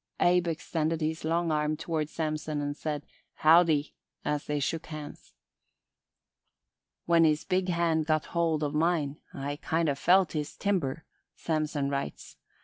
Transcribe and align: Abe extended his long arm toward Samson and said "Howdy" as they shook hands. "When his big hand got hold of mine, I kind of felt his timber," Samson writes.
Abe 0.19 0.47
extended 0.47 0.99
his 0.99 1.23
long 1.23 1.51
arm 1.51 1.77
toward 1.77 2.09
Samson 2.09 2.59
and 2.59 2.75
said 2.75 3.05
"Howdy" 3.35 3.93
as 4.25 4.45
they 4.47 4.59
shook 4.59 4.87
hands. 4.87 5.35
"When 7.05 7.23
his 7.23 7.43
big 7.45 7.69
hand 7.69 8.07
got 8.07 8.25
hold 8.33 8.63
of 8.63 8.73
mine, 8.73 9.19
I 9.31 9.57
kind 9.57 9.89
of 9.89 9.99
felt 9.99 10.31
his 10.31 10.57
timber," 10.57 11.05
Samson 11.35 11.91
writes. 11.91 12.37